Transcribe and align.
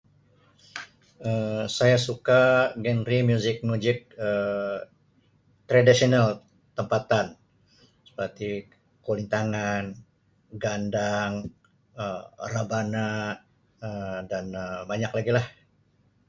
Um 1.29 1.61
Saya 1.75 1.97
suka 2.07 2.41
genre 2.85 3.17
muzik-muzik 3.29 3.99
Um 4.27 4.75
tradisional 5.69 6.27
tempatan 6.77 7.25
seperti 8.09 8.49
Kulintangan, 9.05 9.83
Gandang 10.63 11.31
Um 12.01 12.23
Rabana 12.53 13.09
Um 13.85 14.17
dan 14.31 14.45
Um 14.63 14.81
banyak 14.91 15.11
lagi 15.17 15.31
lah. 15.37 15.45